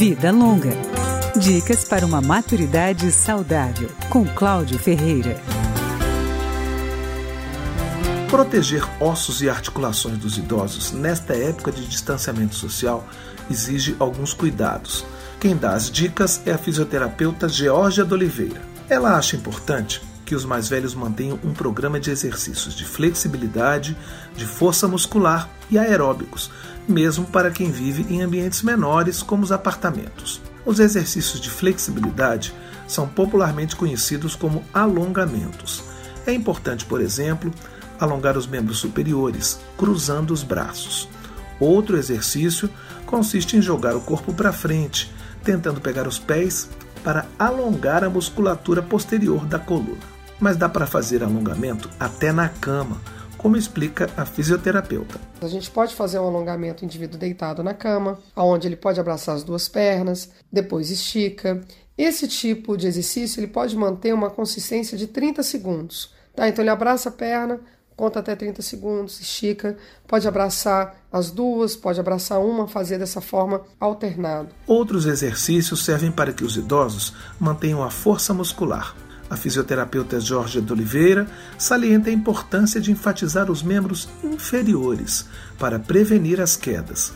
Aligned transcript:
Vida 0.00 0.32
Longa. 0.32 0.70
Dicas 1.36 1.84
para 1.84 2.06
uma 2.06 2.22
maturidade 2.22 3.12
saudável, 3.12 3.90
com 4.08 4.24
Cláudio 4.24 4.78
Ferreira. 4.78 5.38
Proteger 8.30 8.82
ossos 8.98 9.42
e 9.42 9.50
articulações 9.50 10.16
dos 10.16 10.38
idosos 10.38 10.92
nesta 10.92 11.34
época 11.34 11.70
de 11.70 11.86
distanciamento 11.86 12.54
social 12.54 13.06
exige 13.50 13.94
alguns 13.98 14.32
cuidados. 14.32 15.04
Quem 15.38 15.54
dá 15.54 15.74
as 15.74 15.90
dicas 15.90 16.40
é 16.46 16.52
a 16.52 16.56
fisioterapeuta 16.56 17.46
Georgia 17.46 18.02
de 18.02 18.14
Oliveira. 18.14 18.62
Ela 18.88 19.18
acha 19.18 19.36
importante 19.36 20.00
que 20.24 20.34
os 20.34 20.46
mais 20.46 20.66
velhos 20.66 20.94
mantenham 20.94 21.38
um 21.44 21.52
programa 21.52 22.00
de 22.00 22.10
exercícios 22.10 22.74
de 22.74 22.86
flexibilidade, 22.86 23.94
de 24.34 24.46
força 24.46 24.88
muscular 24.88 25.50
e 25.70 25.76
aeróbicos, 25.76 26.50
mesmo 26.90 27.24
para 27.24 27.50
quem 27.50 27.70
vive 27.70 28.06
em 28.12 28.22
ambientes 28.22 28.62
menores, 28.62 29.22
como 29.22 29.42
os 29.42 29.52
apartamentos. 29.52 30.40
Os 30.66 30.80
exercícios 30.80 31.40
de 31.40 31.48
flexibilidade 31.48 32.54
são 32.86 33.08
popularmente 33.08 33.76
conhecidos 33.76 34.34
como 34.34 34.64
alongamentos. 34.74 35.82
É 36.26 36.32
importante, 36.32 36.84
por 36.84 37.00
exemplo, 37.00 37.52
alongar 37.98 38.36
os 38.36 38.46
membros 38.46 38.78
superiores, 38.78 39.60
cruzando 39.78 40.32
os 40.32 40.42
braços. 40.42 41.08
Outro 41.58 41.96
exercício 41.96 42.68
consiste 43.06 43.56
em 43.56 43.62
jogar 43.62 43.94
o 43.94 44.00
corpo 44.00 44.34
para 44.34 44.52
frente, 44.52 45.12
tentando 45.42 45.80
pegar 45.80 46.06
os 46.06 46.18
pés 46.18 46.68
para 47.02 47.26
alongar 47.38 48.04
a 48.04 48.10
musculatura 48.10 48.82
posterior 48.82 49.46
da 49.46 49.58
coluna 49.58 50.20
mas 50.40 50.56
dá 50.56 50.68
para 50.68 50.86
fazer 50.86 51.22
alongamento 51.22 51.88
até 52.00 52.32
na 52.32 52.48
cama, 52.48 52.96
como 53.40 53.56
explica 53.56 54.10
a 54.18 54.26
fisioterapeuta. 54.26 55.18
A 55.40 55.48
gente 55.48 55.70
pode 55.70 55.94
fazer 55.94 56.18
um 56.18 56.26
alongamento 56.26 56.84
indivíduo 56.84 57.18
deitado 57.18 57.62
na 57.62 57.72
cama, 57.72 58.18
onde 58.36 58.68
ele 58.68 58.76
pode 58.76 59.00
abraçar 59.00 59.34
as 59.34 59.42
duas 59.42 59.66
pernas, 59.66 60.30
depois 60.52 60.90
estica. 60.90 61.58
Esse 61.96 62.28
tipo 62.28 62.76
de 62.76 62.86
exercício 62.86 63.40
ele 63.40 63.46
pode 63.46 63.74
manter 63.74 64.12
uma 64.12 64.28
consistência 64.28 64.96
de 64.96 65.06
30 65.06 65.42
segundos. 65.42 66.12
Tá? 66.36 66.48
Então 66.48 66.62
ele 66.62 66.70
abraça 66.70 67.08
a 67.08 67.12
perna, 67.12 67.60
conta 67.96 68.20
até 68.20 68.36
30 68.36 68.60
segundos, 68.60 69.18
estica, 69.20 69.74
pode 70.06 70.28
abraçar 70.28 70.96
as 71.10 71.30
duas, 71.30 71.74
pode 71.74 71.98
abraçar 71.98 72.40
uma, 72.40 72.68
fazer 72.68 72.98
dessa 72.98 73.22
forma 73.22 73.62
alternado. 73.80 74.50
Outros 74.66 75.06
exercícios 75.06 75.82
servem 75.82 76.12
para 76.12 76.32
que 76.32 76.44
os 76.44 76.58
idosos 76.58 77.14
mantenham 77.38 77.82
a 77.82 77.90
força 77.90 78.34
muscular, 78.34 78.94
a 79.30 79.36
fisioterapeuta 79.36 80.18
Jorge 80.18 80.60
de 80.60 80.72
Oliveira 80.72 81.26
salienta 81.56 82.10
a 82.10 82.12
importância 82.12 82.80
de 82.80 82.90
enfatizar 82.90 83.48
os 83.48 83.62
membros 83.62 84.08
inferiores 84.24 85.28
para 85.56 85.78
prevenir 85.78 86.40
as 86.40 86.56
quedas. 86.56 87.14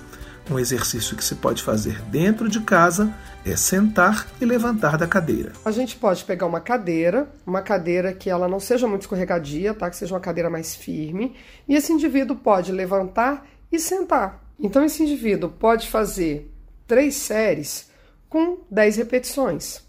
Um 0.48 0.58
exercício 0.58 1.16
que 1.16 1.24
se 1.24 1.34
pode 1.36 1.62
fazer 1.62 2.00
dentro 2.02 2.48
de 2.48 2.60
casa 2.60 3.12
é 3.44 3.56
sentar 3.56 4.28
e 4.40 4.44
levantar 4.44 4.96
da 4.96 5.06
cadeira. 5.06 5.52
A 5.64 5.70
gente 5.70 5.96
pode 5.96 6.22
pegar 6.24 6.46
uma 6.46 6.60
cadeira, 6.60 7.28
uma 7.46 7.62
cadeira 7.62 8.12
que 8.12 8.30
ela 8.30 8.46
não 8.46 8.60
seja 8.60 8.86
muito 8.86 9.02
escorregadia, 9.02 9.74
tá? 9.74 9.90
Que 9.90 9.96
seja 9.96 10.14
uma 10.14 10.20
cadeira 10.20 10.50
mais 10.50 10.76
firme, 10.76 11.34
e 11.66 11.74
esse 11.74 11.92
indivíduo 11.92 12.36
pode 12.36 12.70
levantar 12.70 13.46
e 13.72 13.78
sentar. 13.78 14.44
Então 14.60 14.84
esse 14.84 15.02
indivíduo 15.02 15.48
pode 15.50 15.88
fazer 15.88 16.52
três 16.86 17.14
séries 17.16 17.90
com 18.28 18.58
10 18.70 18.98
repetições 18.98 19.83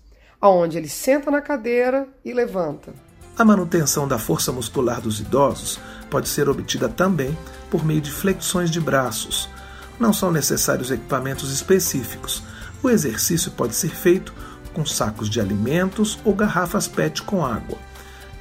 aonde 0.45 0.77
ele 0.77 0.87
senta 0.87 1.31
na 1.31 1.41
cadeira 1.41 2.07
e 2.23 2.31
levanta. 2.31 2.93
A 3.37 3.43
manutenção 3.43 4.07
da 4.07 4.19
força 4.19 4.51
muscular 4.51 5.01
dos 5.01 5.19
idosos 5.19 5.79
pode 6.09 6.29
ser 6.29 6.47
obtida 6.47 6.87
também 6.87 7.35
por 7.69 7.83
meio 7.83 7.99
de 7.99 8.11
flexões 8.11 8.69
de 8.69 8.79
braços. 8.79 9.49
Não 9.99 10.13
são 10.13 10.31
necessários 10.31 10.91
equipamentos 10.91 11.51
específicos. 11.51 12.43
O 12.83 12.89
exercício 12.89 13.51
pode 13.51 13.75
ser 13.75 13.89
feito 13.89 14.33
com 14.73 14.85
sacos 14.85 15.29
de 15.29 15.41
alimentos 15.41 16.19
ou 16.23 16.33
garrafas 16.33 16.87
PET 16.87 17.23
com 17.23 17.43
água. 17.43 17.77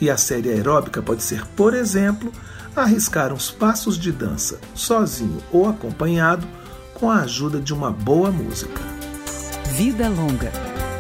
E 0.01 0.11
a 0.11 0.17
série 0.17 0.51
aeróbica 0.51 1.01
pode 1.01 1.23
ser, 1.23 1.47
por 1.57 1.73
exemplo, 1.73 2.31
arriscar 2.77 3.33
uns 3.33 3.51
passos 3.51 3.97
de 3.97 4.13
dança, 4.13 4.61
sozinho 4.75 5.39
ou 5.51 5.69
acompanhado, 5.69 6.47
com 6.93 7.11
a 7.11 7.21
ajuda 7.21 7.61
de 7.61 7.73
uma 7.73 7.91
boa 7.91 8.31
música. 8.31 8.81
Vida 9.77 10.09
Longa 10.09 10.74